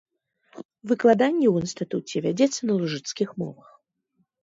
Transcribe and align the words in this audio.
Выкладанне 0.91 1.47
ў 1.51 1.55
інстытуце 1.65 2.25
вядзецца 2.29 2.61
на 2.73 2.81
лужыцкіх 2.83 3.29
мовах. 3.45 3.69